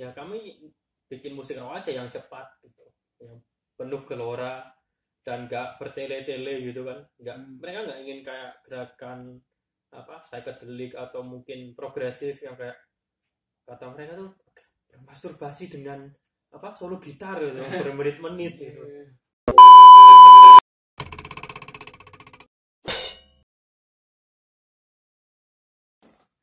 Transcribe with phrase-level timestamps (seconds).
[0.00, 0.56] ya kami
[1.12, 2.84] bikin musik rock aja yang cepat gitu.
[3.20, 3.44] Yang
[3.76, 4.64] penuh gelora
[5.20, 7.04] dan nggak bertele-tele gitu kan.
[7.20, 7.60] Nggak Hmm.
[7.60, 9.36] mereka nggak ingin kayak gerakan
[9.90, 12.78] apa psychedelic atau mungkin progresif yang kayak
[13.66, 14.30] kata mereka tuh
[15.02, 16.06] masturbasi dengan
[16.50, 18.82] apa solo gitar gitu yang bermenit-menit gitu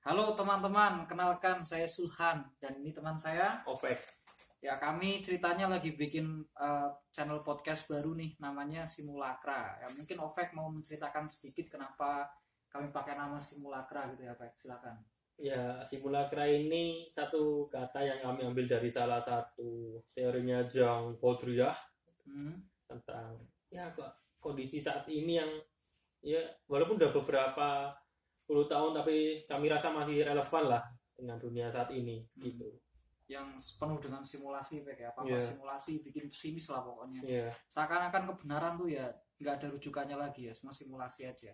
[0.07, 3.59] Halo teman-teman, kenalkan saya Sulhan dan ini teman saya.
[3.67, 3.99] Ovek
[4.63, 9.75] Ya kami ceritanya lagi bikin eh, channel podcast baru nih, namanya Simulakra.
[9.83, 12.23] Ya mungkin Ovek mau menceritakan sedikit kenapa
[12.71, 14.55] kami pakai nama Simulakra gitu ya, Pak.
[14.55, 14.95] Silakan.
[15.37, 21.75] ya simulacra ini satu kata yang kami ambil dari salah satu teorinya Jean Baudrillard
[22.23, 22.63] Hmm.
[22.87, 23.91] tentang ya
[24.39, 25.51] kondisi saat ini yang
[26.23, 27.91] ya walaupun udah beberapa
[28.47, 30.83] puluh tahun tapi kami rasa masih relevan lah
[31.13, 32.71] dengan dunia saat ini gitu
[33.27, 35.11] Yang penuh dengan simulasi, ya.
[35.11, 35.35] Apa Iya.
[35.35, 37.19] simulasi bikin pesimis lah pokoknya.
[37.27, 39.03] ya Seakan-akan kebenaran tuh ya
[39.35, 41.51] nggak ada rujukannya lagi ya, semua simulasi aja.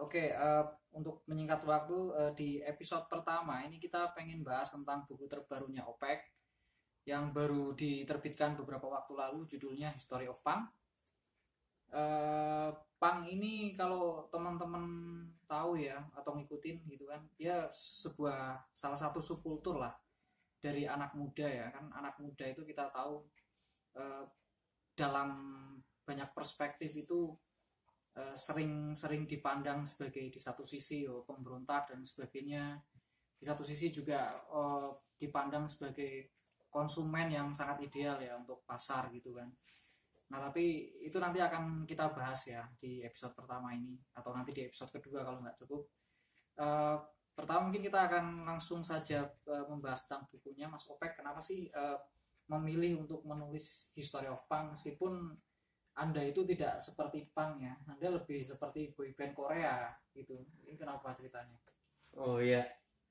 [0.00, 0.64] Oke, eh,
[0.96, 6.24] untuk menyingkat waktu eh, di episode pertama ini kita pengen bahas tentang buku terbarunya OPEC
[7.04, 10.72] yang baru diterbitkan beberapa waktu lalu judulnya History of Punk.
[11.92, 12.70] Eh,
[13.04, 14.88] punk ini kalau teman-teman
[15.44, 19.92] tahu ya atau ngikutin gitu kan, ya sebuah salah satu subkultur lah
[20.56, 21.92] dari anak muda ya kan.
[21.92, 23.20] Anak muda itu kita tahu
[24.00, 24.24] eh,
[24.96, 25.28] dalam
[26.00, 27.36] banyak perspektif itu
[28.16, 32.80] eh, sering-sering dipandang sebagai di satu sisi oh, pemberontak dan sebagainya.
[33.36, 36.32] Di satu sisi juga oh, dipandang sebagai
[36.72, 39.52] konsumen yang sangat ideal ya untuk pasar gitu kan
[40.32, 44.64] nah tapi itu nanti akan kita bahas ya di episode pertama ini atau nanti di
[44.64, 45.84] episode kedua kalau nggak cukup
[46.54, 46.96] Eh,
[47.34, 51.98] pertama mungkin kita akan langsung saja eh, membahas tentang bukunya Mas Opek kenapa sih eh,
[52.46, 55.34] memilih untuk menulis History of Punk meskipun
[55.98, 60.42] anda itu tidak seperti punk ya, Anda lebih seperti boyband Korea gitu.
[60.62, 61.54] Ini kenapa ceritanya?
[62.18, 62.62] oh ya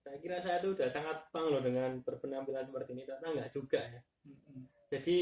[0.04, 3.80] saya kira saya tuh udah sangat pang loh dengan berpenampilan seperti ini ternyata nggak juga
[3.80, 4.60] ya Mm-mm.
[4.92, 5.20] jadi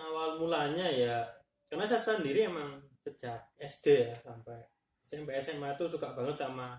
[0.00, 1.20] awal mulanya ya
[1.68, 4.58] karena saya sendiri emang sejak SD ya sampai
[5.00, 6.76] SMP SMA tuh suka banget sama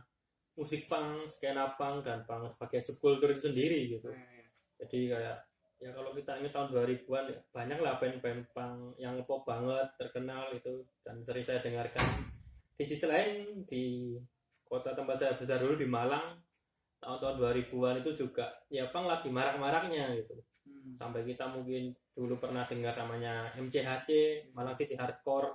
[0.56, 4.12] musik punk, skena punk dan punk sebagai subkultur itu sendiri gitu.
[4.12, 5.38] Eh, Jadi kayak
[5.82, 10.54] ya kalau kita ini tahun 2000-an ya banyak lah band-band punk yang pop banget terkenal
[10.54, 12.06] itu dan sering saya dengarkan.
[12.78, 14.14] Di sisi lain di
[14.62, 16.38] kota tempat saya besar dulu di Malang
[17.02, 20.38] tahun-tahun 2000-an itu juga ya punk lagi marak-maraknya gitu
[20.82, 24.10] hmm, sampai kita mungkin dulu pernah dengar namanya MCHC
[24.58, 25.54] Malang City Hardcore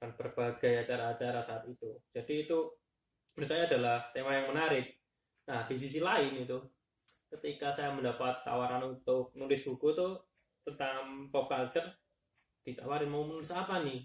[0.00, 2.00] dan berbagai acara-acara saat itu.
[2.10, 2.58] Jadi itu
[3.36, 4.96] menurut saya adalah tema yang menarik.
[5.44, 6.56] Nah di sisi lain itu
[7.28, 10.16] ketika saya mendapat tawaran untuk nulis buku tuh
[10.64, 11.84] tentang pop culture
[12.64, 14.00] ditawarin mau menulis apa nih?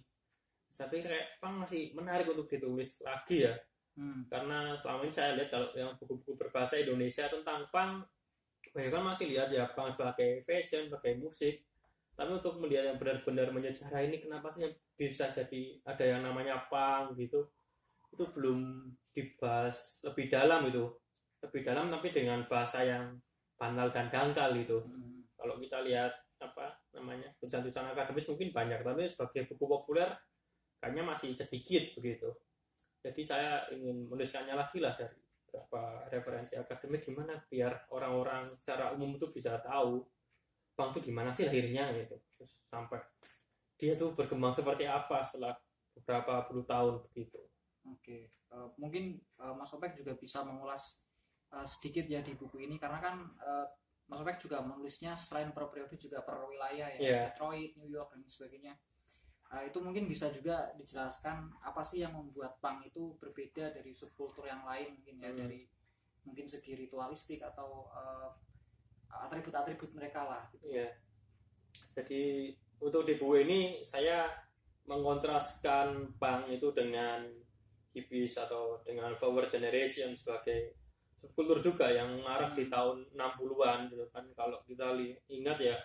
[0.70, 3.56] Saya pikir kayak pang masih menarik untuk ditulis lagi ya.
[3.98, 7.68] Hmm, karena selama ini saya lihat kalau yang buku-buku berbahasa Indonesia tentang
[8.70, 11.66] kebanyakan masih lihat ya punk sebagai fashion, sebagai musik.
[12.14, 16.62] Tapi untuk melihat yang benar-benar menyejarah ini kenapa sih yang bisa jadi ada yang namanya
[16.68, 17.48] punk gitu?
[18.12, 20.86] Itu belum dibahas lebih dalam itu.
[21.40, 23.16] Lebih dalam tapi dengan bahasa yang
[23.60, 29.04] banal dan dangkal gitu hmm, kalau kita lihat apa namanya tulisan-tulisan akademis mungkin banyak tapi
[29.04, 30.08] sebagai buku populer
[30.80, 32.32] kayaknya masih sedikit begitu.
[33.04, 35.20] Jadi saya ingin menuliskannya lagi lah dari
[35.50, 40.06] beberapa referensi akademik gimana biar orang-orang secara umum itu bisa tahu
[40.78, 43.02] bang itu gimana sih lahirnya gitu terus sampai
[43.76, 45.58] dia tuh berkembang seperti apa setelah
[45.98, 47.42] beberapa puluh tahun begitu
[47.90, 51.06] Oke, Eh, mungkin eh, Mas Opek juga bisa mengulas
[51.54, 53.66] eh, sedikit ya di buku ini karena kan eh,
[54.10, 57.20] Mas Opek juga menulisnya selain per periode juga per wilayah ya, Iya.
[57.30, 58.74] Detroit, New York dan sebagainya.
[59.50, 64.46] Eh, itu mungkin bisa juga dijelaskan apa sih yang membuat punk itu berbeda dari subkultur
[64.46, 65.40] yang lain mungkin ya Hmm.
[65.42, 65.66] dari
[66.22, 68.30] mungkin segi ritualistik atau eh,
[69.10, 70.44] atribut-atribut mereka lah.
[70.54, 70.70] Gitu.
[70.70, 70.90] Iya.
[71.98, 74.30] Jadi untuk di buku ini saya
[74.86, 77.26] mengontraskan punk itu dengan
[77.94, 80.78] hippies atau dengan flower generation sebagai
[81.18, 84.94] subkultur juga yang marak di tahun 60-an gitu kan kalau kita
[85.28, 85.76] ingat ya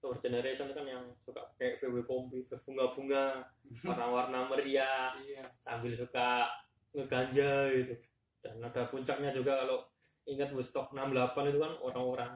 [0.00, 3.44] flower generation itu kan yang suka kayak VW Kombi berbunga-bunga
[3.84, 5.44] warna-warna meriah Iya.
[5.60, 6.48] sambil suka
[6.90, 7.94] ngeganja gitu
[8.40, 9.84] dan ada puncaknya juga kalau
[10.24, 11.12] ingat Woodstock 68
[11.46, 12.32] itu kan orang-orang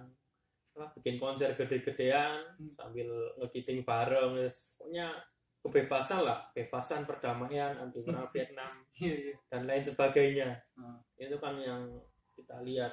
[0.75, 2.73] apa, bikin konser gede-gedean Hmm.
[2.77, 3.09] sambil
[3.39, 4.37] ngegiting bareng
[4.77, 5.17] pokoknya
[5.59, 9.35] kebebasan lah kebebasan perdamaian anti perang Vietnam Iya, iya.
[9.49, 11.01] dan lain sebagainya Hmm.
[11.17, 11.89] itu kan yang
[12.37, 12.93] kita lihat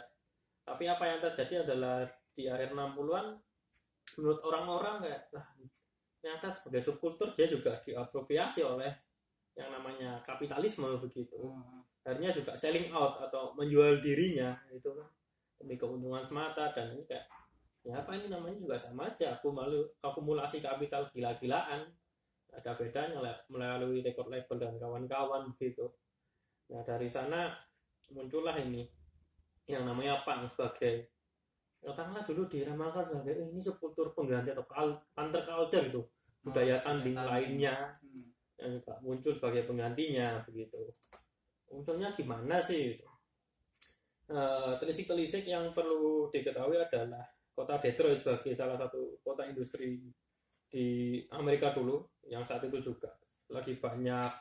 [0.62, 3.36] tapi apa yang terjadi adalah di akhir 60-an
[4.18, 5.46] menurut orang-orang kayak lah
[6.22, 8.94] ternyata sebagai subkultur dia juga diapropriasi oleh
[9.58, 11.36] yang namanya kapitalisme begitu.
[11.38, 11.84] Hmm.
[12.02, 15.06] akhirnya juga selling out atau menjual dirinya itu kan.
[15.62, 17.30] Demi keuntungan semata dan ini kayak
[17.86, 21.86] ya apa ini namanya juga sama aja aku malu akumulasi kapital gila-gilaan.
[22.52, 25.86] Ada bedanya lah melalui record label dan kawan-kawan begitu.
[26.74, 27.54] Nah dari sana
[28.10, 28.86] muncullah ini
[29.70, 31.11] yang namanya punk sebagai
[31.82, 34.66] katakanlah dulu diramalkan sebagai "Eh, ini subkultur pengganti atau
[35.12, 36.02] counter culture itu
[36.46, 37.30] budaya tanding tanding.
[37.30, 38.30] lainnya Hmm.
[38.62, 40.78] yang juga muncul sebagai penggantinya begitu
[41.72, 43.08] munculnya gimana sih gitu.
[44.32, 50.00] Eh, telisik-telisik yang perlu diketahui adalah kota Detroit sebagai salah satu kota industri
[50.72, 52.00] di Amerika dulu
[52.32, 53.12] yang saat itu juga
[53.52, 54.32] lagi banyak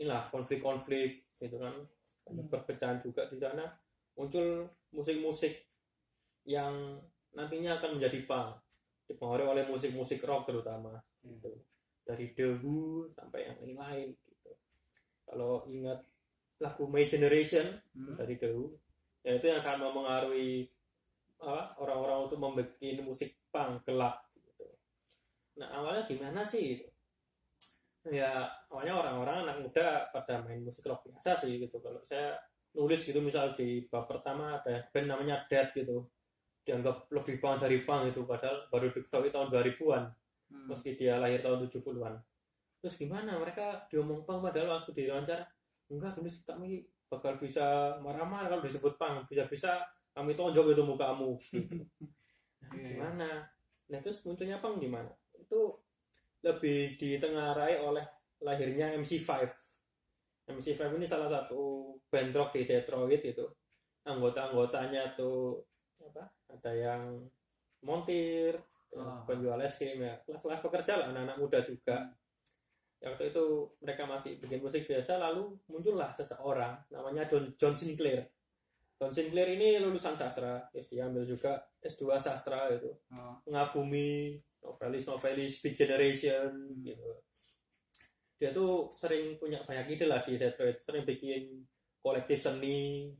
[0.00, 1.76] inilah konflik-konflik gitu kan
[2.24, 2.52] banyak Hmm.
[2.52, 3.68] perpecahan juga di sana
[4.16, 4.64] muncul
[4.96, 5.67] musik-musik
[6.48, 6.96] yang
[7.36, 8.56] nantinya akan menjadi punk
[9.04, 11.52] dipengaruhi oleh musik-musik rock terutama gitu.
[12.08, 14.52] Dari The Who sampai yang lain-lain gitu.
[15.28, 16.00] Kalau ingat
[16.58, 18.16] lagu My Generation Hmm.
[18.16, 18.72] dari The Who
[19.20, 20.64] ya itu yang sangat mempengaruhi
[21.38, 24.66] apa, orang-orang untuk membuat musik punk gelap gitu.
[25.60, 26.80] nah awalnya gimana sih?
[28.08, 31.76] Ya awalnya orang-orang anak muda pada main musik rock biasa sih gitu.
[31.78, 32.40] Kalau saya
[32.72, 36.08] nulis gitu misal di bab pertama ada band namanya Dead gitu
[36.68, 40.04] dianggap lebih punk dari punk itu padahal baru diketahui tahun 2000-an
[40.48, 40.64] Hmm.
[40.64, 42.16] meski dia lahir tahun 70-an
[42.80, 43.36] terus gimana?
[43.36, 45.44] Mereka diomong pang padahal waktu diwawancara
[45.92, 49.82] enggak tulis kami bakal bisa marah-marah kalau disebut pang bisa-bisa
[50.14, 51.36] kami tonjok itu mukamu.
[51.36, 51.84] Gitu.
[52.64, 53.30] nah, gimana?
[53.92, 55.10] Nah terus munculnya pang gimana?
[55.36, 55.84] Itu
[56.40, 58.04] lebih ditengarai oleh
[58.40, 59.28] lahirnya MC5
[60.48, 63.44] MC5 ini salah satu band rock di Detroit itu.
[64.06, 65.60] Anggota-anggotanya tuh
[66.00, 66.24] apa?
[66.48, 67.02] Ada yang
[67.80, 68.54] montir
[68.88, 69.20] Ah.
[69.22, 70.16] penjual es krim ya.
[70.24, 72.08] Kelas-kelas pekerja lah anak-anak muda juga.
[72.98, 73.44] Ya, waktu itu
[73.78, 78.26] mereka masih bikin musik biasa lalu muncullah seseorang namanya John, John Sinclair.
[78.98, 83.36] John Sinclair ini lulusan sastra terus dia ambil juga S2 sastra itu Oh.
[83.46, 86.82] mengagumi novelis-novelis Big Generation Hmm.
[86.82, 87.12] gitu.
[88.34, 91.62] Dia tuh sering punya banyak ide lah di Detroit sering bikin
[92.00, 93.12] kolektif seni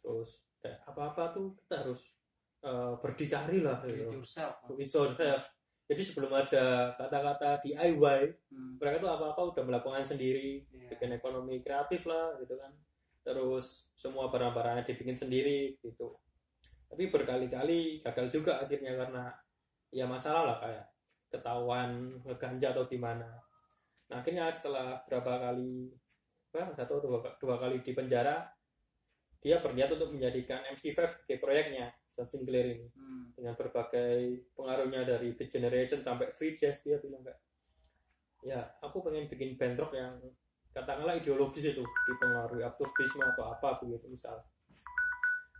[0.00, 2.14] terus kayak apa-apa tuh kita harus
[2.62, 4.54] eh, berdikari lah Do it gitu yourself.
[4.64, 5.42] to it yourself.
[5.86, 8.20] Jadi sebelum ada kata-kata DIY,
[8.50, 8.74] Hmm.
[8.76, 10.90] mereka tuh apa-apa udah melakukan sendiri, Iya.
[10.90, 12.74] bikin ekonomi kreatif lah gitu kan.
[13.22, 16.18] Terus semua barang-barangnya dibikin sendiri gitu.
[16.86, 19.24] Tapi berkali-kali gagal juga akhirnya karena
[19.90, 20.86] ya masalah lah kayak
[21.28, 21.90] ketahuan
[22.22, 23.26] ngeganja atau gimana.
[24.10, 25.90] Nah akhirnya setelah berapa kali,
[26.50, 28.46] apa, satu atau dua, dua kali di penjara,
[29.38, 33.28] dia berniat untuk menjadikan MC5 sebagai proyeknya, John Sinclair ini Hmm.
[33.32, 34.16] dengan berbagai
[34.52, 37.36] pengaruhnya dari The Generation sampai free jazz dia bilang kayak
[38.42, 40.16] ya aku pengen bikin band rock yang
[40.70, 44.36] katakanlah ideologis itu dipengaruhi absurdisme atau apa begitu misal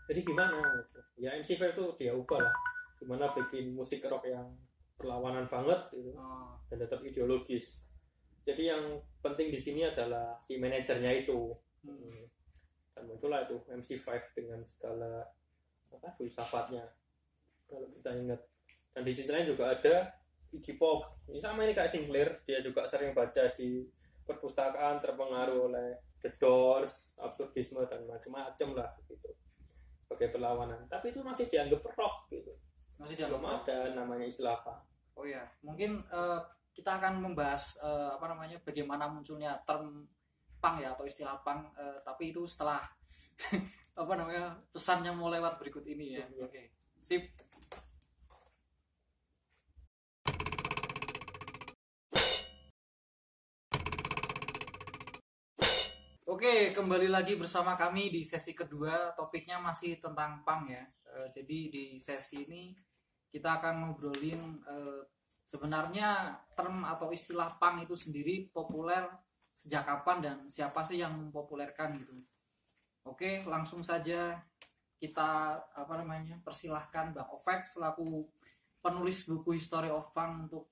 [0.05, 0.99] jadi gimana gitu.
[1.17, 2.55] ya MC5 itu dia ubah lah
[2.95, 4.45] gimana bikin musik rock yang
[4.95, 6.57] perlawanan banget gitu Oh.
[6.67, 7.85] dan tetap ideologis
[8.41, 8.83] jadi yang
[9.19, 11.53] penting di sini adalah si manajernya itu
[11.83, 11.93] Hmm.
[11.93, 12.25] Hmm.
[12.91, 15.21] dan muncullah itu MC5 dengan segala
[15.93, 16.83] apa filsafatnya?
[17.67, 18.41] Kalau kita ingat.
[18.91, 20.11] Dan di sisi lain juga ada
[20.51, 21.03] Iggy Pop.
[21.27, 23.83] Ini sama ini kayak Sinclair dia juga sering baca di
[24.23, 25.87] perpustakaan terpengaruh oleh
[26.19, 29.29] The Doors absurdisme dan macam-macam lah gitu.
[30.03, 30.87] Sebagai perlawanan.
[30.87, 32.51] Tapi itu masih dianggap rock gitu.
[32.97, 34.81] Masih belum dalam ada namanya istilah apa.
[35.17, 36.39] Oh ya, mungkin eh,
[36.73, 40.05] kita akan membahas eh, apa namanya bagaimana munculnya term
[40.57, 42.81] pang ya atau istilah pang, eh, tapi itu setelah
[43.97, 46.25] apa namanya pesannya mau lewat berikut ini ya.
[46.29, 46.45] Iya.
[46.45, 46.61] Oke,
[47.01, 47.33] sip.
[56.29, 59.17] Oke, kembali lagi bersama kami di sesi kedua.
[59.17, 60.85] Topiknya masih tentang pang ya.
[61.17, 62.77] Eh, jadi di sesi ini
[63.33, 65.01] kita akan ngobrolin eh,
[65.41, 69.09] sebenarnya term atau istilah pang itu sendiri populer
[69.57, 72.36] sejak kapan dan siapa sih yang mempopulerkan gitu.
[73.07, 74.35] Oke, langsung saja
[74.97, 78.25] kita apa namanya persilahkan Bang Ovek selaku
[78.81, 80.67] penulis buku History of Punk untuk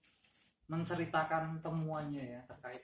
[0.65, 2.81] menceritakan temuannya ya terkait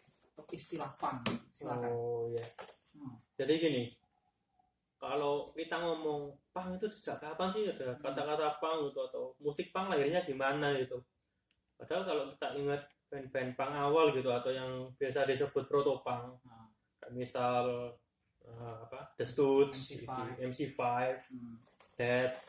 [0.51, 1.25] istilah punk.
[1.53, 1.89] Silakan.
[1.93, 2.45] oh ya
[2.91, 3.15] Hmm.
[3.39, 3.83] jadi gini
[4.99, 9.87] kalau kita ngomong pang itu sejak kapan sih ada kata-kata pang gitu atau musik pang
[9.87, 10.99] lahirnya gimana gitu
[11.79, 16.67] padahal kalau kita ingat band-band pang awal gitu atau yang biasa disebut proto pang Nah,
[16.99, 17.95] kayak misal
[18.45, 20.11] eh, apa The Stooges MC5.
[20.41, 20.81] MC5
[21.29, 21.55] hmm.
[21.97, 22.41] Deads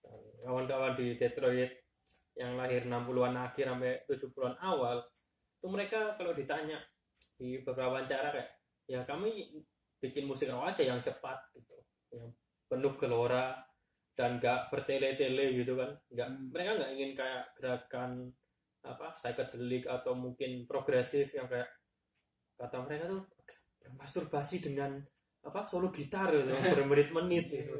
[0.00, 1.72] dan kawan-kawan di Detroit
[2.36, 5.00] yang lahir 60-an akhir sampai 70-an awal
[5.56, 6.76] itu mereka kalau ditanya
[7.36, 8.50] di beberapa wawancara kayak
[8.86, 9.50] ya kami
[10.00, 11.76] bikin musik rock aja yang cepat gitu
[12.12, 12.28] yang
[12.68, 13.56] penuh gelora
[14.16, 16.48] dan gak bertele-tele gitu kan nggak Hmm.
[16.48, 18.10] mereka nggak ingin kayak gerakan
[18.86, 21.68] apa psychedelic atau mungkin progresif yang kayak
[22.56, 23.22] kata mereka tuh
[23.82, 25.02] bermasturbasi dengan
[25.46, 25.62] apa?
[25.64, 27.72] Solo gitar gitu bermenit-menit gitu.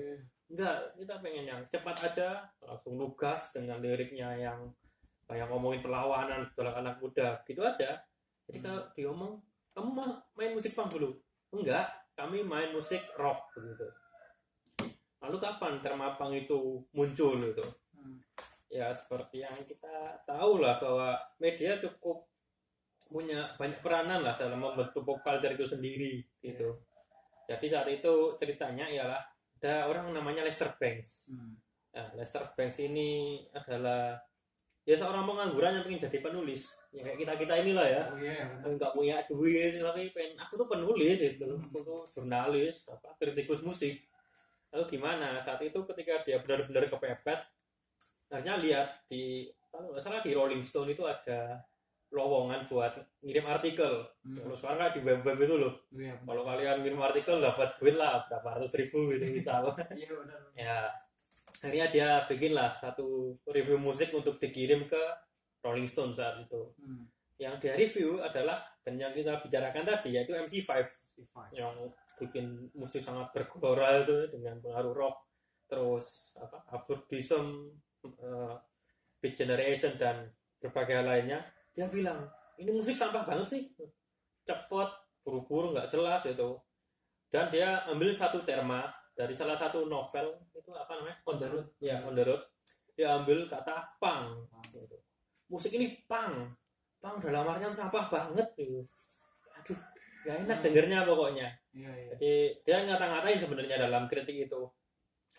[0.47, 2.29] Enggak kita pengen yang cepat aja
[2.63, 4.71] langsung nugas dengan liriknya yang
[5.27, 7.43] kayak ngomongin perlawanan segala anak muda.
[7.43, 7.99] Gitu aja.
[8.47, 9.33] Jadi kalau diomong
[9.75, 11.11] kamu ma- main musik punk dulu?
[11.51, 13.85] Enggak kami main musik rock begitu
[15.21, 18.21] lalu kapan termapang itu muncul itu Hmm.
[18.69, 22.29] ya seperti yang kita tahu lah bahwa media cukup
[23.09, 26.77] punya banyak peranan lah dalam membentuk pop culture itu sendiri gitu
[27.47, 29.23] jadi saat itu ceritanya ialah
[29.57, 31.33] ada orang namanya Lester Banks.
[31.33, 31.57] Hmm.
[31.97, 34.21] Nah, Lester Banks ini adalah
[34.87, 36.71] ya seorang pengangguran yang pengen jadi penulis.
[36.95, 38.03] Ya kayak kita kita inilah ya.
[38.07, 38.71] Oh iya benar.
[38.79, 44.07] nggak punya duit tapi pengen aku tuh penulis itu aku tuh jurnalis apa kritikus musik.
[44.71, 45.41] Lalu gimana?
[45.43, 47.41] Saat itu ketika dia benar-benar kepepet
[48.27, 51.63] akhirnya lihat di kalau nggak salah di Rolling Stone itu ada
[52.09, 54.39] lowongan buat ngirim artikel Hmm.
[54.41, 56.19] kalau sekarang kan di web-web itu loh benar.
[56.21, 60.77] kalau kalian ngirim artikel dapat duit lah berapa ratus ribu gitu misal iya benar ya
[61.59, 63.07] akhirnya dia bikin lah satu
[63.45, 65.03] review musik untuk dikirim ke
[65.61, 67.07] Rolling Stone saat itu Hmm.
[67.37, 71.47] yang dia review adalah dan yang kita bicarakan tadi yaitu MC5 Spotify.
[71.53, 71.75] yang
[72.17, 75.17] bikin musik sangat bergelora itu dengan pengaruh rock
[75.67, 77.69] terus apa absurdism
[78.05, 78.55] eh,
[79.17, 81.41] beat generation dan berbagai hal lainnya
[81.77, 82.25] dia bilang
[82.57, 83.63] ini musik sampah banget sih.
[84.49, 84.91] Cepet
[85.21, 86.57] buru-buru nggak jelas itu
[87.29, 91.17] dan dia ambil satu terma dari salah satu novel itu apa namanya?
[91.29, 91.67] On the road.
[91.85, 92.41] Ya on the road.
[92.97, 94.41] Dia ambil kata pang.
[94.73, 94.97] Gitu.
[95.53, 96.49] musik ini pang.
[96.97, 98.81] Pang dalam artian sampah banget gitu.
[99.53, 99.79] Aduh
[100.25, 101.49] gak enak dengernya pokoknya.
[101.77, 102.09] Iya iya.
[102.17, 102.33] Jadi
[102.65, 104.61] dia ngata-ngatain sebenarnya dalam kritik itu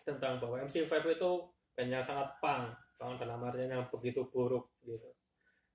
[0.05, 1.31] tentang bahwa MC5 itu
[1.75, 5.16] band yang sangat pang, pang dalam artian yang begitu buruk gitu.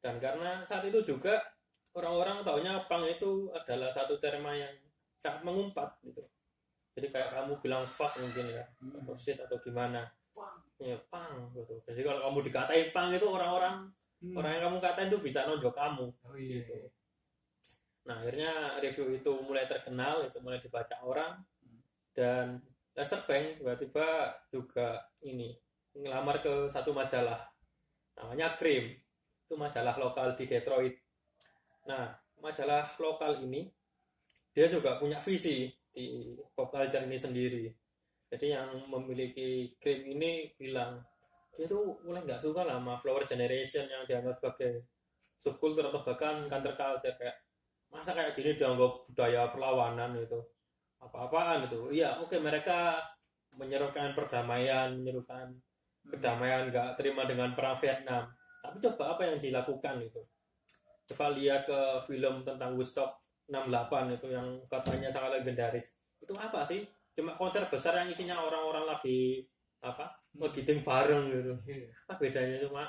[0.02, 1.38] Dan karena saat itu juga
[1.94, 4.72] orang-orang taunya pang itu adalah satu terma yang
[5.16, 6.26] sangat mengumpat gitu.
[6.92, 9.00] Jadi kayak kamu bilang fuck mungkin ya, Hmm.
[9.00, 10.04] atau shit atau gimana.
[10.34, 10.58] Pang.
[10.82, 11.78] Ya pang gitu.
[11.86, 13.86] Jadi kalau kamu dikatain pang itu orang-orang
[14.22, 14.38] Hmm.
[14.38, 16.86] orang yang kamu katain itu bisa nonjok kamu oh iya gitu.
[18.06, 21.42] Nah akhirnya review itu mulai terkenal, itu mulai dibaca orang
[22.14, 22.62] dan
[22.94, 25.54] Lester Bank tiba-tiba juga ini
[25.96, 27.40] ngelamar ke satu majalah
[28.14, 29.01] namanya Cream
[29.52, 30.96] itu majalah lokal di Detroit.
[31.84, 32.08] Nah
[32.40, 33.68] majalah lokal ini
[34.56, 37.68] dia juga punya visi di pop culture ini sendiri.
[38.32, 41.04] Jadi yang memiliki Cream ini bilang
[41.52, 44.88] dia tuh mulai nggak suka lah sama Flower Generation yang dianggap sebagai
[45.36, 47.36] subkultur atau bahkan counterculture kayak
[47.92, 50.40] masa kayak gini dianggap budaya perlawanan itu
[50.96, 53.04] apa-apaan itu iya oke mereka
[53.60, 55.52] menyerukan perdamaian menyerukan
[56.02, 56.18] Hmm.
[56.18, 58.26] kedamaian nggak terima dengan perang Vietnam
[58.62, 60.22] tapi coba apa yang dilakukan itu?
[61.10, 63.18] Coba lihat ke film tentang Woodstock
[63.50, 65.90] 68 itu yang katanya sangat legendaris.
[66.22, 66.86] Itu apa sih?
[67.12, 69.42] Cuma konser besar yang isinya orang-orang lagi
[69.82, 70.08] apa?
[70.38, 71.52] Ngegiting bareng gitu.
[71.66, 71.90] Iya.
[72.06, 72.56] apa bedanya?
[72.62, 72.88] Cuma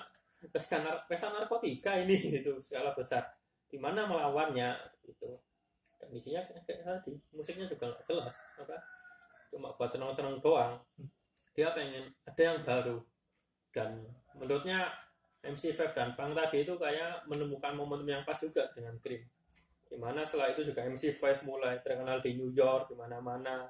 [0.53, 3.25] pesta, nar- pesta narkotika ini itu skala besar.
[3.67, 5.33] Di mana melawannya gitu.
[5.97, 8.77] Dan isinya kayak tadi musiknya juga nggak jelas apa?
[9.49, 10.77] Cuma buat senang-senang doang.
[11.57, 13.01] Dia pengen ada yang baru.
[13.73, 14.05] Dan
[14.37, 15.02] menurutnya
[15.43, 19.27] MC5 dan Pang tadi itu kayak menemukan momentum yang pas juga dengan Cream
[19.91, 23.69] di mana setelah itu juga MC5 mulai terkenal di New York di mana-mana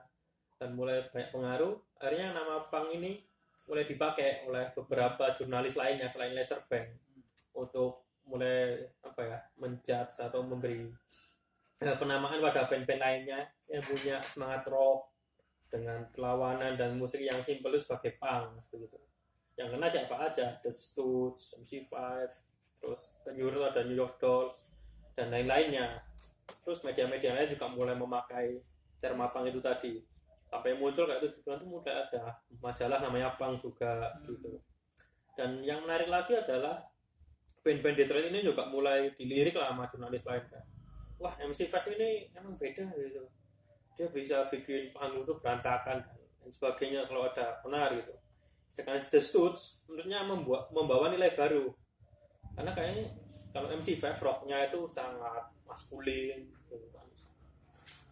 [0.56, 3.20] dan mulai banyak pengaruh akhirnya nama Pang ini
[3.68, 6.88] mulai dipakai oleh beberapa jurnalis lainnya selain Laser Bank
[7.58, 10.88] untuk mulai apa ya menjudge atau memberi
[11.84, 15.12] eh, penamaan pada band-band lainnya yang punya semangat rock
[15.68, 18.96] dengan perlawanan dan musik yang simpel sebagai punk begitu.
[19.53, 21.93] Yang kena siapa aja, The Stooges, MC5,
[22.81, 24.65] terus The New York, ada New York Dolls
[25.13, 26.01] dan lain-lainnya.
[26.65, 28.57] Terus media-media lain juga mulai memakai
[28.98, 30.01] terma punk itu tadi.
[30.50, 34.57] Sampai muncul kayak itu juga tuh mulai ada majalah namanya punk juga gitu.
[35.38, 36.81] Dan yang menarik lagi adalah
[37.62, 40.65] band-band Detroit ini juga mulai dilirik lah sama jurnalis lain kan.
[41.22, 43.24] Wah MC5 ini emang beda gitu.
[43.93, 46.01] Dia bisa bikin panggung tuh berantakan
[46.41, 48.23] dan sebagainya kalau ada benar gitu
[48.74, 51.70] sedangkan The Stooges menurutnya membuat membawa nilai baru.
[52.58, 53.13] Karena kayaknya
[53.53, 57.06] kalau MC5 rocknya itu sangat maskulin gitu kan.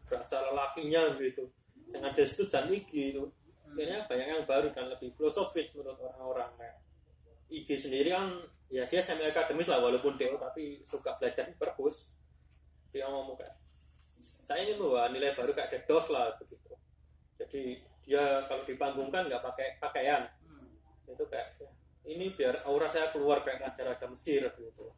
[0.05, 1.49] berasa lelakinya gitu.
[1.89, 3.25] Dengan The Stooges dan Iggy itu
[3.71, 6.77] akhirnya banyak yang baru dan lebih filosofis menurut orang-orang kayak
[7.47, 8.35] IG sendiri kan
[8.67, 12.11] ya dia semi akademis lah walaupun DO tapi suka belajar di perpus
[12.91, 13.55] dia ngomong kayak
[14.51, 16.75] saya ini bawa nilai baru kayak The DOS lah begitu.
[17.39, 17.63] Jadi
[18.03, 20.27] dia kalau dipanggungkan nggak pakai pakaian.
[20.27, 20.40] Hmm.
[21.11, 21.69] Itu kayak ya,
[22.03, 24.89] ini biar aura saya keluar kayak raja-raja Mesir gitu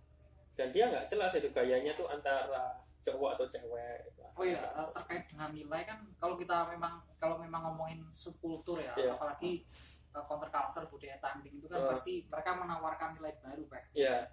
[0.53, 4.21] dan dia nggak jelas itu gayanya tuh antara cowok atau cewek gitu.
[4.33, 8.95] Oh iya, eh, terkait dengan nilai kan kalau kita memang kalau memang ngomongin subkultur ya,
[8.95, 9.11] Iya.
[9.13, 9.67] apalagi
[10.15, 11.89] uh, counter counter budaya tanding itu kan Oh.
[11.91, 13.91] pasti mereka menawarkan nilai baru, Pak.
[13.91, 14.23] ya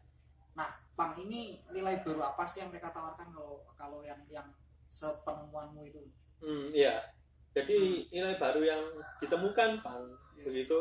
[0.51, 4.47] Nah, Pang ini nilai baru apa sih yang mereka tawarkan kalau kalau yang yang
[4.91, 6.03] sepenemuanmu itu?
[6.39, 7.01] hmm, iya
[7.51, 8.83] jadi nilai baru yang
[9.19, 10.05] ditemukan pang
[10.37, 10.45] Iya.
[10.47, 10.79] begitu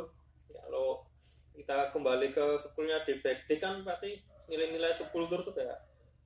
[0.80, 1.04] kalau
[1.52, 4.16] kita kembali ke sekulnya di backday kan berarti
[4.48, 5.76] nilai-nilai subkultur tuh kayak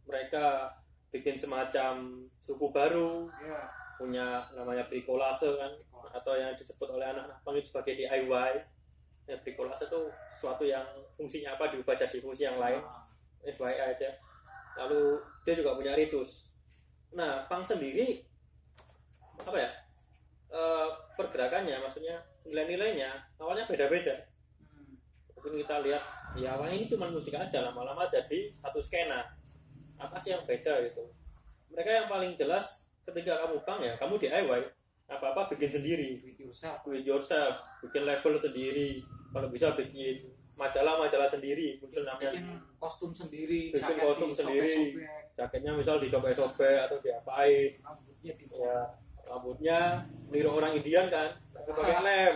[0.06, 0.70] mereka
[1.10, 3.62] bikin semacam suku baru Iya.
[3.98, 5.74] punya namanya bricolase kan
[6.14, 8.54] atau yang disebut oleh anak-anak pang itu sebagai DIY
[9.26, 10.02] ya bricolase itu
[10.38, 10.86] sesuatu yang
[11.18, 14.10] fungsinya apa diubah jadi fungsi yang lain Ah, FYI aja.
[14.78, 16.54] Lalu dia juga punya ritus.
[17.18, 18.22] Nah pang sendiri
[19.42, 19.72] apa ya
[20.54, 22.14] Eh, pergerakannya maksudnya
[22.46, 23.10] nilai-nilainya
[23.42, 24.14] awalnya beda-beda.
[25.44, 26.04] Mungkin kita lihat
[26.40, 29.28] ya awalnya ini cuma musik aja lama-lama jadi satu skena.
[30.00, 31.04] Apa sih yang beda gitu?
[31.76, 34.62] Mereka yang paling jelas ketika kamu bang ya kamu DIY
[35.12, 36.24] apa-apa bikin sendiri.
[36.24, 36.80] It yourself.
[36.96, 39.04] it yourself bikin label sendiri.
[39.36, 42.32] Kalau bisa bikin majalah-majalah sendiri mungkin namanya.
[42.32, 42.48] Bikin
[42.80, 44.96] kostum sendiri, Bikin jaket kostum sendiri.
[44.96, 47.70] disobek-sobek, jaketnya misal disobek-sobek atau diapain.
[47.84, 48.78] Rambutnya di ya
[49.28, 49.80] rambutnya
[50.32, 51.36] niru orang Indian kan?
[51.52, 52.36] Tapi pakai lem.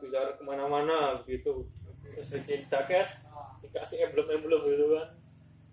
[0.00, 1.77] Bicara ke mana-mana begitu terus
[2.28, 3.06] bikin jaket
[3.64, 5.08] dikasih emblem-emblem gitu kan.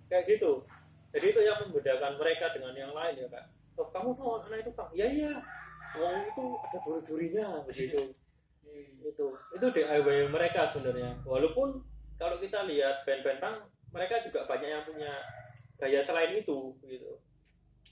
[0.09, 0.51] Kayak gitu.
[1.15, 3.45] Jadi itu yang membedakan mereka dengan yang lain ya kak.
[3.75, 5.33] Oh kamu tahu anak itu kang iya iya.
[5.95, 8.11] Oh itu ada duri-durinya begitu.
[9.03, 9.27] Itu.
[9.55, 11.15] Itu DIY mereka sebenarnya.
[11.23, 11.79] Walaupun
[12.19, 13.57] kalau kita lihat band-band punk
[13.95, 15.11] mereka juga banyak yang punya
[15.79, 17.11] gaya selain itu gitu.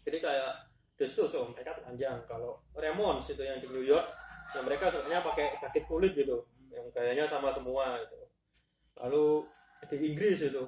[0.03, 0.51] Jadi kayak
[0.99, 2.19] The Sus oh, mereka telanjang.
[2.27, 4.07] Kalau Ramones itu yang di New York
[4.51, 6.43] yang mereka sebenarnya pakai jaket kulit gitu.
[6.71, 8.22] Yang gayanya sama semua gitu
[8.99, 9.45] lalu
[9.89, 10.63] di Inggris itu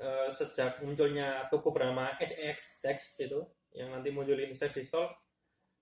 [0.00, 3.40] eh, sejak munculnya toko bernama SX Sex itu
[3.76, 5.06] yang nanti munculin Sex Pistol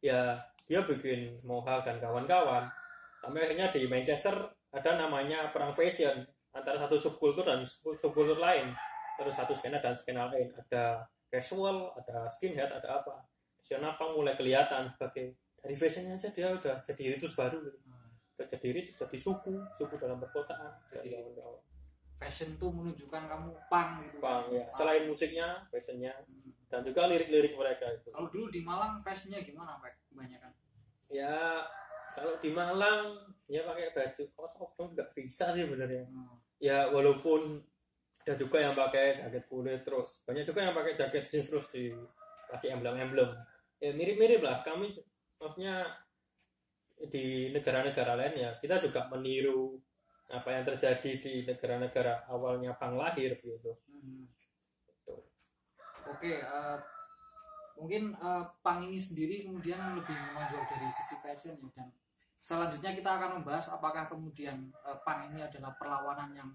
[0.02, 0.36] ya
[0.68, 2.68] dia bikin Mohawk dan kawan-kawan.
[3.24, 4.36] Sampai akhirnya di Manchester
[4.68, 8.76] ada namanya perang fashion antara satu subkultur dan sub- subkultur lain.
[9.16, 10.52] Terus satu skena dan skena lain.
[10.54, 13.16] Ada casual ada skinhead ada apa.
[13.58, 17.58] Di sana apa mulai kelihatan sebagai dari fashionnya aja dia udah jadi ritus baru.
[17.64, 17.78] Gitu.
[18.38, 21.64] Udah jadi ritus jadi suku suku dalam perkotaan Jadi- kawan-kawan.
[22.18, 24.62] Fashion tuh menunjukkan kamu pang gitu Pang, ya.
[24.62, 24.74] Punk.
[24.74, 26.50] selain musiknya fashionnya Hmm.
[26.68, 30.52] dan juga lirik-lirik mereka itu kalau dulu di Malang fashionnya gimana pak kebanyakan
[31.08, 31.62] ya
[32.12, 36.36] kalau di Malang ya pakai baju kos oblong nggak bisa sih sebenarnya Hmm.
[36.58, 37.62] ya walaupun
[38.20, 42.76] ada juga yang pakai jaket kulit terus banyak juga yang pakai jaket jeans terus dikasih
[42.76, 43.30] emblem-emblem
[43.78, 44.92] ya mirip-mirip lah kami
[45.38, 45.86] maksudnya
[47.08, 49.78] di negara-negara lain ya kita juga meniru
[50.28, 54.30] apa yang terjadi di negara-negara awalnya pang lahir gitu Hmm.
[54.86, 55.26] Betul.
[56.06, 56.78] Oke, eh,
[57.78, 61.88] mungkin eh, pang ini sendiri kemudian lebih menonjol dari sisi fashion ya dan
[62.38, 66.50] selanjutnya kita akan membahas apakah kemudian eh, pang ini adalah perlawanan yang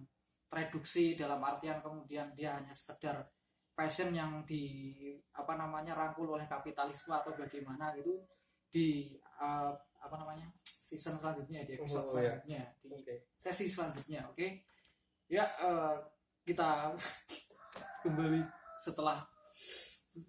[0.52, 3.24] reduksi dalam artian kemudian dia hanya sekedar
[3.74, 4.94] fashion yang di
[5.34, 8.20] apa namanya rangkul oleh kapitalisme atau bagaimana gitu
[8.70, 9.72] di eh,
[10.04, 10.52] apa namanya
[10.94, 12.38] season selanjutnya di episode Oh, iya.
[12.38, 12.62] selanjutnya.
[12.78, 13.16] Di oke.
[13.42, 14.48] sesi selanjutnya oke?
[15.26, 15.96] Ya eh,
[16.46, 16.94] kita
[18.06, 18.46] kembali
[18.78, 19.18] setelah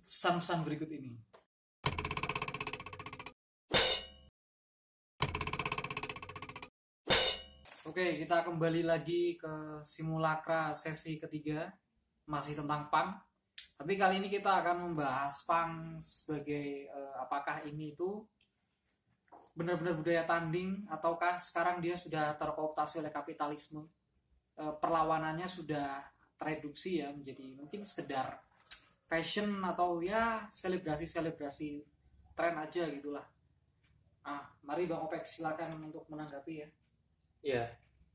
[0.09, 1.21] pesan-pesan berikut ini.
[7.85, 11.69] Oke, kita kembali lagi ke simulakra sesi ketiga.
[12.25, 13.13] Masih tentang pang.
[13.77, 18.25] Tapi kali ini kita akan membahas pang sebagai eh, apakah ini itu
[19.55, 23.87] benar-benar budaya tanding ataukah sekarang dia sudah terkooptasi oleh kapitalisme
[24.55, 25.99] Eh, perlawanannya sudah
[26.39, 28.39] tereduksi ya menjadi mungkin sekedar
[29.11, 31.83] fashion atau ya selebrasi-selebrasi
[32.39, 33.27] tren aja gitulah.
[34.23, 36.69] Ah, mari Bang Opek silakan untuk menanggapi ya.
[37.43, 37.65] ya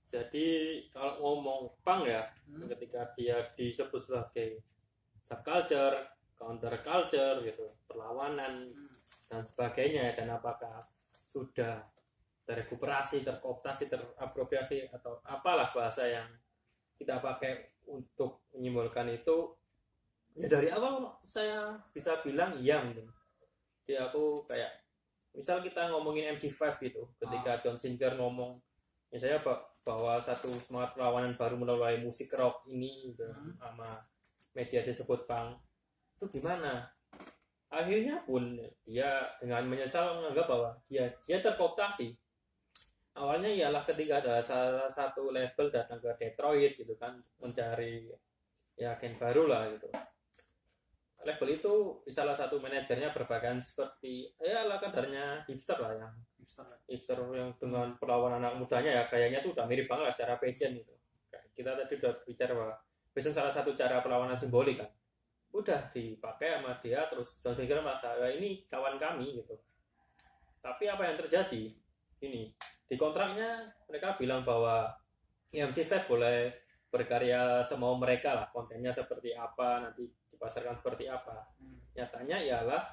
[0.08, 0.48] jadi
[0.96, 2.72] kalau ngomong pang ya Hmm.
[2.72, 4.64] ketika dia disebut sebagai
[5.22, 6.08] subculture
[6.40, 8.96] counter culture gitu perlawanan Hmm.
[9.28, 10.88] dan sebagainya dan apakah
[11.30, 11.86] sudah
[12.44, 16.26] terrekuperasi, terkooptasi, terapropriasi atau apalah bahasa yang
[16.98, 19.54] kita pakai untuk menyimbolkan itu.
[20.34, 23.10] Ya dari awal saya bisa bilang iya mungkin
[23.84, 24.70] jadi aku kayak
[25.34, 28.62] misal kita ngomongin MC5 gitu ketika John Singer ngomong
[29.10, 33.58] misalnya ba- bahwa satu semangat perlawanan baru melalui musik rock ini gitu, Hmm.
[33.58, 33.90] sama
[34.54, 35.58] media disebut punk.
[36.16, 36.86] Itu gimana
[37.70, 42.18] akhirnya pun dia dengan menyesal menganggap bahwa dia dia terkooptasi.
[43.14, 48.10] Awalnya ialah ketika ada salah satu label datang ke Detroit gitu kan mencari
[48.74, 49.86] ya agen baru lah gitu.
[51.20, 51.74] Label itu
[52.10, 56.78] salah satu manajernya berpakaian seperti ya lah kadarnya hipster lah yang hipster ya.
[56.88, 60.80] hipster yang dengan perlawanan anak mudanya ya kayaknya tuh udah mirip banget lah secara fashion
[60.80, 60.96] gitu.
[61.54, 62.76] Kita tadi udah bicara bahwa
[63.12, 64.90] fashion salah satu cara perlawanan simbolik kan
[65.50, 69.58] udah dipakai sama dia terus John Singer merasa ya ini kawan kami gitu.
[70.62, 71.74] Tapi apa yang terjadi?
[72.20, 72.44] Ini
[72.90, 74.92] di kontraknya mereka bilang bahwa
[75.50, 76.54] MC5 boleh
[76.90, 81.50] berkarya semau mereka lah kontennya seperti apa nanti dipasarkan seperti apa.
[81.58, 81.78] Hmm.
[81.98, 82.84] nyatanya ialah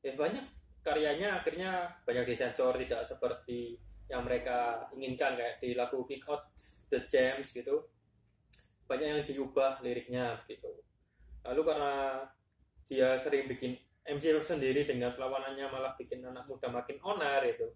[0.00, 0.46] ya banyak
[0.80, 3.76] karyanya akhirnya banyak disensor tidak seperti
[4.08, 6.48] yang mereka inginkan kayak di lagu Pick Out
[6.88, 7.84] The Gems gitu.
[8.88, 10.87] Banyak yang diubah liriknya gitu
[11.48, 12.22] lalu karena
[12.88, 13.72] dia sering bikin
[14.08, 17.68] MC sendiri dengan perlawanannya malah bikin anak muda makin onar itu.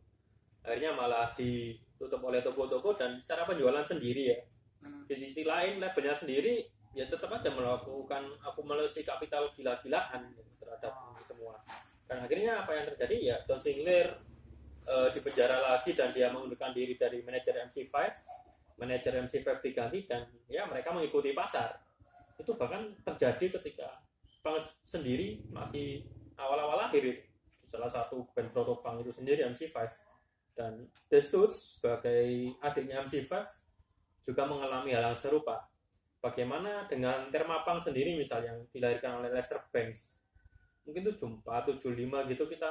[0.65, 4.39] Akhirnya malah ditutup oleh toko-toko dan secara penjualan sendiri ya.
[4.83, 5.07] Hmm.
[5.07, 6.59] di sisi lain labelnya sendiri
[6.91, 11.55] ya tetap aja melakukan akumulasi kapital gila-gilaan gitu, terhadap ini semua.
[12.11, 13.17] Dan akhirnya apa yang terjadi?
[13.23, 14.11] Ya John Sinclair
[14.83, 17.95] eh, dipenjara lagi dan dia mengundurkan diri dari manajer MC5
[18.83, 21.79] manajer MC5 diganti dan ya mereka mengikuti pasar
[22.43, 24.03] itu bahkan terjadi ketika
[24.43, 26.03] punk sendiri masih
[26.35, 27.23] awal-awal lahir
[27.73, 29.73] salah satu band proto itu sendiri MC5
[30.53, 33.33] dan The Stooges sebagai adiknya MC5
[34.29, 35.65] juga mengalami hal yang serupa.
[36.23, 40.15] Bagaimana dengan Termapang sendiri misal yang dilahirkan oleh Lester Banks.
[40.87, 42.71] Mungkin 74, 75 gitu kita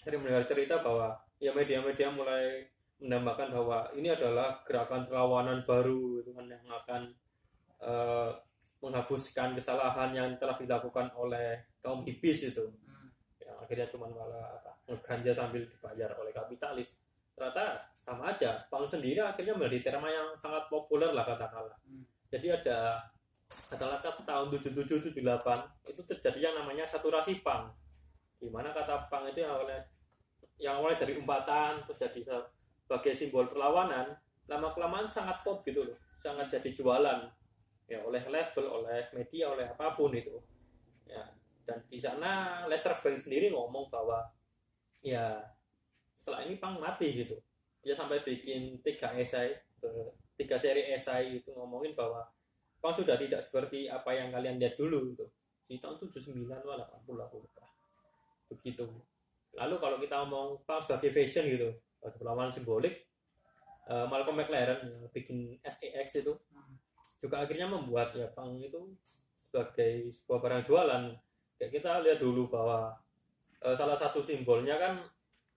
[0.00, 2.64] sering mendengar cerita bahwa ya media-media mulai
[3.02, 7.02] menambahkan bahwa ini adalah gerakan perlawanan baru gitu kan, yang akan
[7.84, 8.30] eh,
[8.84, 12.64] menghapuskan kesalahan yang telah dilakukan oleh kaum hippies itu.
[12.84, 13.08] Hmm.
[13.40, 17.00] yang akhirnya cuma malah ngeganja sambil dibayar oleh kapitalis.
[17.32, 21.76] Ternyata sama aja pang sendiri akhirnya menjadi terma yang sangat populer lah katakanlah.
[21.88, 22.04] Hmm.
[22.28, 23.00] jadi ada
[23.72, 27.70] katakanlah tahun 77 78 itu terjadi yang namanya saturasi pang
[28.40, 29.80] di mana kata pang itu yang awalnya
[30.58, 32.20] yang awalnya dari umpatan terus jadi
[32.84, 34.12] sebagai simbol perlawanan
[34.44, 35.96] lama kelamaan sangat pop gitu loh.
[36.20, 37.24] Sangat jadi jualan
[37.84, 40.36] ya oleh label oleh media oleh apa pun itu.
[41.04, 41.24] Ya
[41.64, 44.20] dan di sana Lester Banks sendiri ngomong bahwa
[45.00, 45.40] ya
[46.12, 47.36] setelah ini pang mati gitu.
[47.80, 49.52] Dia sampai bikin tiga esai
[49.84, 52.24] eh, tiga seri esai itu ngomongin bahwa
[52.80, 55.24] pang sudah tidak seperti apa yang kalian lihat dulu gitu.
[55.64, 56.76] Di tahun 79 atau
[57.08, 57.64] 80 aku lupa
[58.52, 58.84] begitu.
[59.56, 61.72] Lalu kalau kita ngomong pang sebagai fashion gitu
[62.04, 63.08] perlawanan simbolik
[63.88, 66.36] eh, Malcolm McLaren yang bikin SEX itu.
[66.52, 66.76] Hmm.
[67.24, 68.92] Juga akhirnya membuat ya pang itu
[69.48, 71.02] sebagai sebuah barang jualan
[71.56, 72.92] kayak kita lihat dulu bahwa
[73.64, 74.92] eh, salah satu simbolnya kan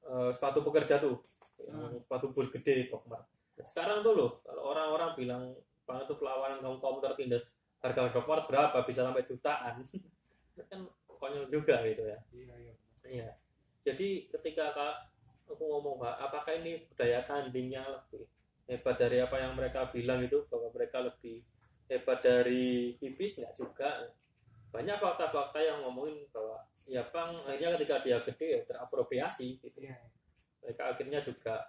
[0.07, 1.19] eh, sepatu pekerja tuh
[1.57, 1.89] Hmm.
[1.97, 3.25] sepatu bul gede Dogmar
[3.65, 5.43] sekarang tuh loh kalau orang-orang bilang
[5.89, 7.49] pang itu perlawanan kaum kaum tertindas
[7.81, 9.81] harga Dogmar berapa bisa sampai jutaan
[10.69, 12.73] kan konyol juga gitu ya Iya, iya.
[13.09, 13.29] Iya.
[13.81, 14.95] Jadi ketika kak
[15.49, 18.29] aku ngomong Pak, apakah ini budaya tandingnya lebih
[18.69, 21.41] hebat dari apa yang mereka bilang itu bahwa mereka lebih
[21.87, 24.11] hebat dari hippies nggak juga
[24.69, 29.95] banyak fakta-fakta yang ngomongin bahwa ya pang akhirnya ketika dia gede ya terapropriasi gitu Iya.
[30.63, 31.63] mereka akhirnya juga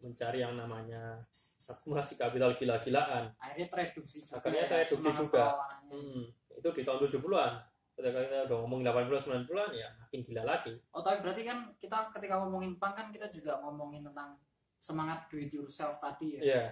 [0.00, 1.20] mencari yang namanya
[1.62, 4.42] akumulasi kapital gila-gilaan Akhirnya tereduksi juga.
[4.42, 5.44] Akhirnya ya, tereduksi semangat juga.
[5.88, 6.22] hmm,
[6.58, 7.52] itu di tahun 70-an
[7.92, 12.08] ketika kita udah ngomong 80 90-an ya makin gila lagi Oh tapi berarti kan kita
[12.10, 14.36] ketika ngomongin punk kan kita juga ngomongin tentang
[14.76, 16.40] semangat do it yourself tadi ya.
[16.42, 16.64] Iya.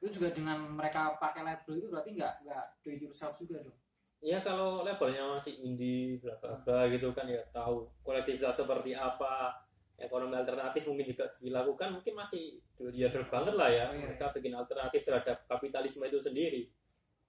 [0.00, 3.78] Itu juga dengan mereka pakai label itu berarti nggak nggak do it yourself juga dong.
[4.24, 9.52] Ya kalau labelnya masih indie bla bla bla gitu kan ya tahu kolektivitas seperti apa
[9.96, 12.92] ekonomi alternatif mungkin juga dilakukan mungkin masih dua
[13.32, 13.84] banget lah ya.
[13.88, 16.62] Oh, iya, mereka bikin alternatif terhadap kapitalisme itu sendiri.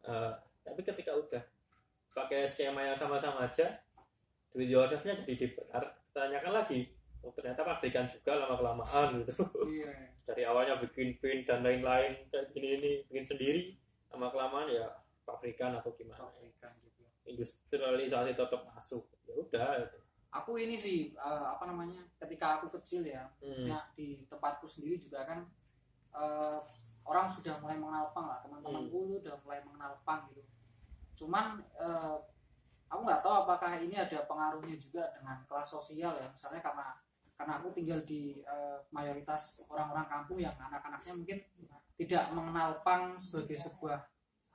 [0.03, 1.43] Eh, tapi ketika udah
[2.11, 3.79] pakai skema yang sama-sama aja
[4.51, 6.91] duit yourself-nya jadi dipertanyakan lagi.
[7.23, 9.33] Oh, ternyata pabrikan juga lama kelamaan gitu
[9.67, 10.16] Iya.
[10.27, 13.61] Dari awalnya bikin pin dan lain-lain kayak gini ini bikin sendiri
[14.11, 14.87] lama kelamaan ya
[15.23, 17.03] pabrikan atau gimana Pabrikan gitu.
[17.25, 19.97] industrialisasi tetap masuk ya udah gitu.
[20.29, 23.63] Aku ini sih eh, apa namanya ketika aku kecil ya, Hmm.
[23.65, 25.47] ya di tempatku sendiri juga kan
[26.11, 26.59] eh,
[27.03, 29.19] orang sudah mulai mengenal punk lah teman-temanku Hmm.
[29.23, 30.43] udah mulai mengenal punk gitu.
[31.17, 32.15] Cuman eh,
[32.87, 36.87] aku nggak tahu apakah ini ada pengaruhnya juga dengan kelas sosial ya, misalnya karena
[37.37, 41.37] karena aku tinggal di eh, mayoritas orang-orang kampung yang anak-anaknya mungkin
[41.97, 44.01] tidak mengenal pang sebagai sebuah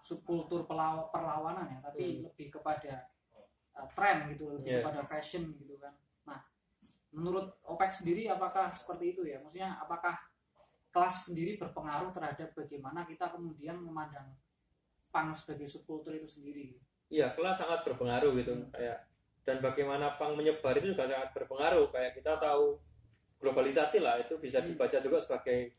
[0.03, 2.23] subkultur perlawanan ya tapi Hmm.
[2.27, 3.07] lebih kepada
[3.73, 4.83] eh, tren gitu lebih Yeah.
[4.83, 5.95] kepada fashion gitu kan.
[6.27, 6.42] Nah
[7.14, 9.38] menurut OPEC sendiri apakah seperti itu ya?
[9.38, 10.18] Maksudnya apakah
[10.92, 14.35] kelas sendiri berpengaruh terhadap bagaimana kita kemudian memandang
[15.09, 16.77] pang sebagai subkultur itu sendiri?
[17.12, 18.53] Iya, kelas sangat berpengaruh gitu.
[18.73, 19.05] Kayak
[19.42, 21.90] dan bagaimana pang menyebar itu juga sangat berpengaruh.
[21.90, 22.78] Kayak kita tahu
[23.42, 24.70] globalisasi lah itu bisa Hmm.
[24.70, 25.74] dibaca juga sebagai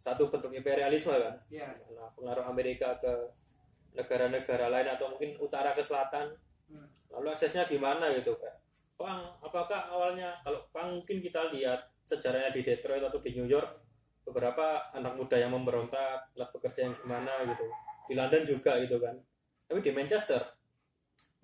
[0.00, 1.36] satu bentuk imperialisme kan?
[1.52, 1.68] Ya.
[1.84, 3.12] Karena pengaruh Amerika ke
[3.94, 6.32] negara-negara lain atau mungkin utara ke selatan.
[6.64, 6.88] Hmm.
[7.12, 8.50] lalu aksesnya gimana gitu kan
[8.96, 11.76] pang apakah awalnya kalau pang mungkin kita lihat
[12.08, 13.68] sejarahnya di Detroit atau di New York
[14.24, 17.66] beberapa anak muda yang memberontak kelas pekerja yang gimana gitu.
[18.08, 19.12] Di London juga gitu kan?
[19.68, 20.40] Tapi di Manchester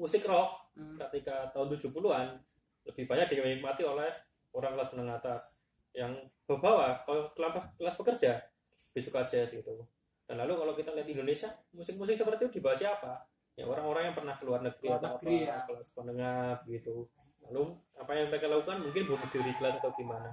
[0.01, 0.97] musik rock Hmm.
[0.97, 2.41] ketika tahun 70-an
[2.89, 4.09] lebih banyak dinikmati oleh
[4.51, 5.53] orang kelas menengah atas
[5.93, 6.15] yang
[6.47, 8.33] bawah kalau kelas- kelas pekerja.
[8.91, 9.85] Lebih suka jazz gitu.
[10.25, 13.13] Dan lalu kalau kita lihat di Indonesia musik-musik seperti itu dibahas siapa?
[13.59, 15.59] Ya orang-orang yang pernah keluar negeri Keluar atau negeri, apa ya.
[15.67, 16.97] kelas menengah gitu.
[17.45, 17.63] Lalu
[17.99, 18.79] apa yang mereka lakukan?
[18.81, 20.31] Mungkin bunuh diri kelas atau gimana?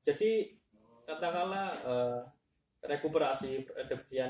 [0.00, 0.54] Jadi
[1.04, 2.20] katakanlah eh,
[2.80, 3.66] rekuperasi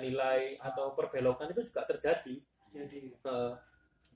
[0.00, 2.34] nilai atau perbelokan itu juga terjadi.
[2.72, 3.52] Jadi Eh,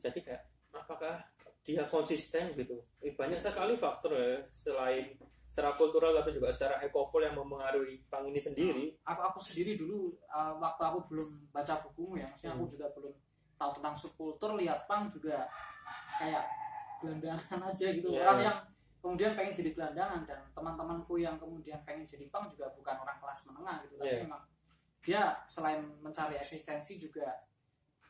[0.01, 0.43] jadi kayak
[0.77, 1.15] apakah
[1.63, 7.23] dia konsisten gitu Eh, banyak sekali faktor ya selain secara kultural tapi juga secara ekopol
[7.23, 12.19] yang mempengaruhi pang ini sendiri aku aku sendiri dulu uh, waktu aku belum baca bukumu
[12.19, 12.75] ya maksudnya aku Hmm.
[12.75, 13.15] juga belum
[13.55, 15.47] tahu tentang subkultur lihat pang juga
[16.19, 16.43] kayak
[16.99, 18.21] gelandangan aja gitu Iya.
[18.27, 18.59] orang yang
[18.99, 23.41] kemudian pengen jadi gelandangan dan teman-temanku yang kemudian pengen jadi pang juga bukan orang kelas
[23.47, 24.21] menengah gitu tapi Iya.
[24.27, 24.43] memang
[25.01, 27.31] dia selain mencari eksistensi juga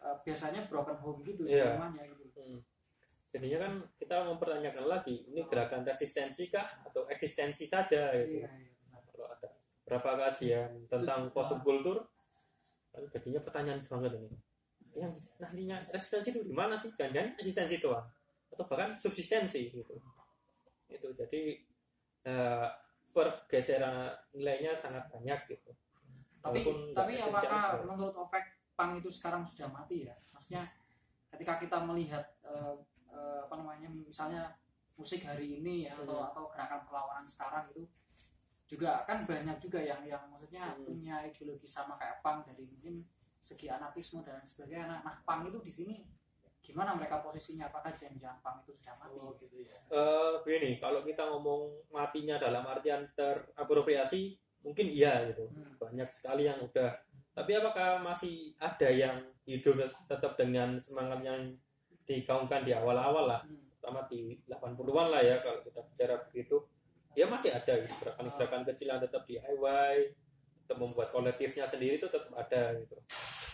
[0.00, 1.76] uh, biasanya broken home gitu di Iya.
[1.76, 2.23] rumahnya gitu.
[3.34, 8.46] Jadinya kan kita mempertanyakan lagi ini gerakan resistensi kah atau eksistensi saja gitu?
[8.46, 8.70] Iya, iya,
[9.10, 9.48] kalau ada
[9.82, 12.06] berapa kajian tentang kultur
[12.94, 14.38] kan jadinya pertanyaan banget ini.
[14.94, 16.94] Yang nantinya resistensi itu di mana sih?
[16.94, 18.06] Jangan eksistensi doang
[18.54, 19.98] atau bahkan subsistensi gitu.
[20.86, 21.58] Itu jadi
[22.30, 22.68] eh,
[23.10, 25.74] pergeseran nilainya sangat banyak gitu.
[26.38, 28.46] Tapi Walaupun tapi apakah menurut OPEC
[28.78, 30.14] pang itu sekarang sudah mati ya?
[30.14, 30.62] Maksudnya
[31.34, 32.78] ketika kita melihat eh,
[33.14, 34.50] eh, apa namanya misalnya
[34.94, 36.28] musik hari ini ya, atau Hmm.
[36.30, 37.82] atau gerakan perlawanan sekarang itu
[38.64, 40.84] juga kan banyak juga yang yang maksudnya Hmm.
[40.84, 43.06] punya ideologi sama kayak pang dari mungkin
[43.38, 45.96] segi anarkisme dan sebagainya nah, nah pang itu di sini
[46.64, 49.76] gimana mereka posisinya apakah jangan-jangan pang itu sudah mati gitu ya.
[49.92, 54.32] Eh, begini kalau kita ngomong matinya dalam artian terapropriasi
[54.64, 55.76] mungkin iya gitu Hmm.
[55.76, 56.96] banyak sekali yang udah
[57.34, 59.76] tapi apakah masih ada yang hidup
[60.08, 61.52] tetap dengan semangat yang
[62.04, 63.42] digaungkan di awal-awal lah.
[63.44, 63.60] Hmm.
[63.84, 66.56] terutama di 80-an lah ya kalau kita bicara begitu.
[67.12, 67.94] Ya masih ada gitu.
[68.00, 69.96] Gerakan-gerakan kecil yang tetap DIY
[70.64, 72.96] tetap membuat kolektifnya sendiri itu tetap ada gitu.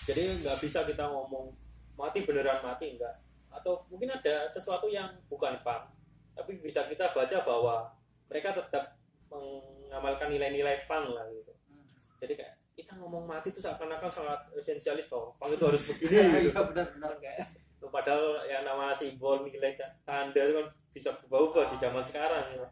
[0.06, 1.50] Jadi nggak bisa kita ngomong
[1.98, 3.18] mati beneran mati enggak.
[3.50, 6.00] Atau mungkin ada sesuatu yang bukan punk
[6.40, 7.92] tapi bisa kita baca bahwa
[8.32, 8.96] mereka tetap
[9.28, 11.52] mengamalkan nilai-nilai punk lah gitu.
[11.68, 11.84] Hmm.
[12.16, 16.16] jadi kayak kita ngomong mati itu seakan-akan sangat esensialis bahwa punk itu harus begini
[16.48, 16.56] gitu.
[16.56, 17.38] Iya benar-benar kayak
[17.88, 19.72] padahal yang nama simbol nilai
[20.04, 22.68] tanda itu kan bisa berubah di zaman sekarang ya.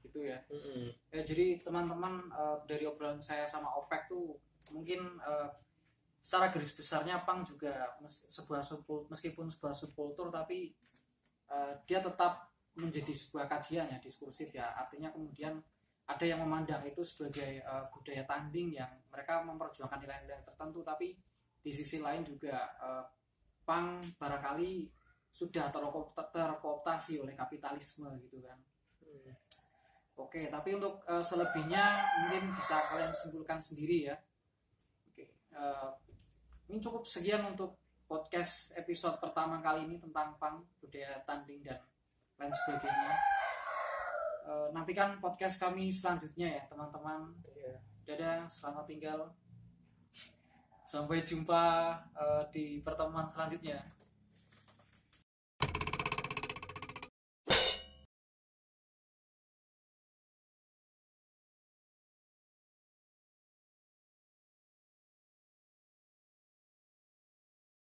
[0.00, 0.94] gitu ya Mm-mm.
[1.10, 4.38] Ya, jadi teman-teman eh, dari obrolan saya sama OPEC tuh
[4.72, 5.48] mungkin eh,
[6.24, 10.72] secara garis besarnya pang juga mes- sebuah subkul- meskipun sebuah subkultur tapi
[11.50, 15.60] eh, dia tetap menjadi sebuah kajian ya diskursif ya artinya kemudian
[16.04, 21.18] ada yang memandang itu sebagai eh, budaya tanding yang mereka memperjuangkan nilai-nilai tertentu tapi
[21.64, 23.04] di sisi lain juga eh,
[23.64, 24.84] pang barangkali
[25.32, 28.60] sudah terko- terkooptasi oleh kapitalisme gitu kan
[30.14, 34.16] Oke, tapi untuk eh, selebihnya mungkin bisa kalian simpulkan sendiri ya.
[35.10, 35.90] Oke, eh,
[36.70, 37.74] ini cukup sekian untuk
[38.06, 41.82] podcast episode pertama kali ini tentang pang budaya tanding dan
[42.38, 43.14] lain sebagainya.
[44.76, 47.32] Nantikan podcast kami selanjutnya ya teman-teman.
[47.48, 47.80] Iya.
[48.04, 49.32] Dadah, selamat tinggal.
[50.94, 53.82] Sampai jumpa eh, di pertemuan selanjutnya.